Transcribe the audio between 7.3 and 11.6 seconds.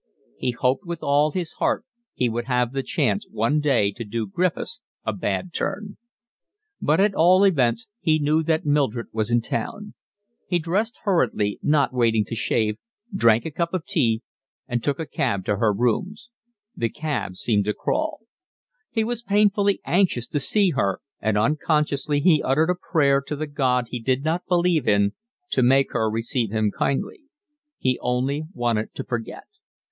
events he knew that Mildred was in town. He dressed hurriedly,